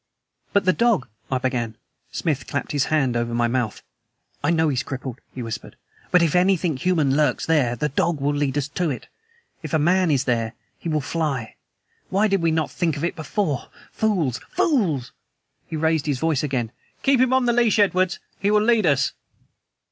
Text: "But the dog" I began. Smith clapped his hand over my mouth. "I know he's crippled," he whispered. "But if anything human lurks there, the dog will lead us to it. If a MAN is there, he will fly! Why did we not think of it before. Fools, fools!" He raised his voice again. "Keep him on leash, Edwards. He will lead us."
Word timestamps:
"But 0.51 0.65
the 0.65 0.73
dog" 0.73 1.07
I 1.31 1.37
began. 1.37 1.77
Smith 2.11 2.47
clapped 2.47 2.71
his 2.71 2.85
hand 2.85 3.15
over 3.15 3.35
my 3.35 3.47
mouth. 3.47 3.83
"I 4.43 4.49
know 4.49 4.69
he's 4.69 4.81
crippled," 4.81 5.21
he 5.35 5.43
whispered. 5.43 5.75
"But 6.09 6.23
if 6.23 6.35
anything 6.35 6.75
human 6.75 7.15
lurks 7.15 7.45
there, 7.45 7.75
the 7.75 7.87
dog 7.89 8.19
will 8.19 8.33
lead 8.33 8.57
us 8.57 8.67
to 8.69 8.89
it. 8.89 9.09
If 9.61 9.75
a 9.75 9.77
MAN 9.77 10.09
is 10.09 10.23
there, 10.23 10.53
he 10.79 10.89
will 10.89 11.01
fly! 11.01 11.55
Why 12.09 12.27
did 12.27 12.41
we 12.41 12.49
not 12.49 12.71
think 12.71 12.97
of 12.97 13.03
it 13.03 13.15
before. 13.15 13.69
Fools, 13.91 14.39
fools!" 14.49 15.11
He 15.67 15.75
raised 15.75 16.07
his 16.07 16.17
voice 16.17 16.41
again. 16.41 16.71
"Keep 17.03 17.19
him 17.21 17.31
on 17.31 17.45
leash, 17.45 17.77
Edwards. 17.77 18.17
He 18.39 18.49
will 18.49 18.63
lead 18.63 18.87
us." 18.87 19.13